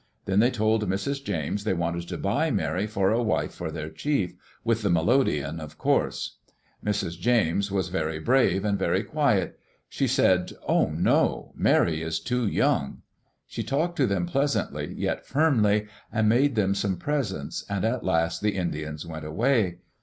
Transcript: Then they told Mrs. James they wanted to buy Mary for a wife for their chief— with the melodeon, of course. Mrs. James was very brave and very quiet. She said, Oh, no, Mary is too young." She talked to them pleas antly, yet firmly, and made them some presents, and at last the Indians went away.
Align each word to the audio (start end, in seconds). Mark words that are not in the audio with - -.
Then 0.25 0.39
they 0.39 0.49
told 0.49 0.89
Mrs. 0.89 1.23
James 1.23 1.63
they 1.63 1.75
wanted 1.75 2.07
to 2.07 2.17
buy 2.17 2.49
Mary 2.49 2.87
for 2.87 3.11
a 3.11 3.21
wife 3.21 3.53
for 3.53 3.69
their 3.69 3.91
chief— 3.91 4.33
with 4.63 4.81
the 4.81 4.89
melodeon, 4.89 5.59
of 5.59 5.77
course. 5.77 6.37
Mrs. 6.83 7.19
James 7.19 7.69
was 7.69 7.89
very 7.89 8.17
brave 8.17 8.65
and 8.65 8.79
very 8.79 9.03
quiet. 9.03 9.59
She 9.89 10.07
said, 10.07 10.53
Oh, 10.67 10.89
no, 10.89 11.51
Mary 11.55 12.01
is 12.01 12.19
too 12.19 12.47
young." 12.47 13.03
She 13.45 13.61
talked 13.61 13.95
to 13.97 14.07
them 14.07 14.25
pleas 14.25 14.55
antly, 14.55 14.91
yet 14.97 15.23
firmly, 15.23 15.85
and 16.11 16.27
made 16.27 16.55
them 16.55 16.73
some 16.73 16.97
presents, 16.97 17.63
and 17.69 17.85
at 17.85 18.03
last 18.03 18.41
the 18.41 18.55
Indians 18.55 19.05
went 19.05 19.23
away. 19.25 19.81